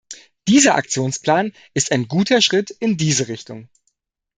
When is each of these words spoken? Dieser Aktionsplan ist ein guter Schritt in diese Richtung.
Dieser 0.47 0.73
Aktionsplan 0.73 1.51
ist 1.75 1.91
ein 1.91 2.07
guter 2.07 2.41
Schritt 2.41 2.71
in 2.71 2.97
diese 2.97 3.27
Richtung. 3.27 3.69